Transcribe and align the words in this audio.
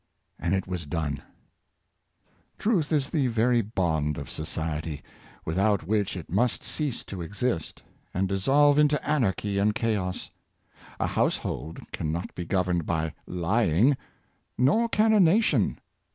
"And 0.39 0.55
it 0.55 0.65
was 0.65 0.87
done. 0.87 1.21
Truth 2.57 2.91
is 2.91 3.11
the 3.11 3.27
very 3.27 3.61
bond 3.61 4.17
of 4.17 4.31
society, 4.31 5.03
without 5.45 5.85
which 5.85 6.17
it 6.17 6.27
must 6.31 6.63
cease 6.63 7.03
to 7.03 7.21
exist, 7.21 7.83
and 8.11 8.27
dissolve 8.27 8.79
into 8.79 9.07
anarchy 9.07 9.59
and 9.59 9.75
chaos. 9.75 10.31
A 10.99 11.05
household 11.05 11.81
can 11.91 12.11
not 12.11 12.33
be 12.33 12.45
governed 12.45 12.87
by 12.87 13.13
lying; 13.27 13.95
nor 14.57 14.89
can 14.89 15.13
a 15.13 15.19
nation. 15.19 15.77